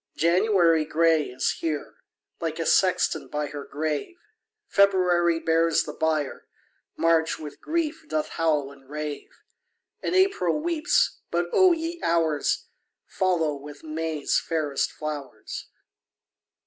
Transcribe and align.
4. 0.15 0.19
January 0.21 0.83
gray 0.83 1.25
is 1.25 1.51
here, 1.59 1.93
Like 2.39 2.57
a 2.57 2.65
sexton 2.65 3.27
by 3.27 3.45
her 3.49 3.63
grave; 3.63 4.15
_20 4.73 4.73
February 4.73 5.39
bears 5.39 5.83
the 5.83 5.93
bier, 5.93 6.47
March 6.97 7.37
with 7.37 7.61
grief 7.61 8.05
doth 8.09 8.29
howl 8.29 8.71
and 8.71 8.89
rave, 8.89 9.29
And 10.01 10.15
April 10.15 10.59
weeps 10.59 11.19
but, 11.29 11.49
O 11.53 11.71
ye 11.73 12.01
Hours! 12.01 12.65
Follow 13.05 13.53
with 13.55 13.83
May's 13.83 14.39
fairest 14.39 14.91
flowers. 14.91 15.67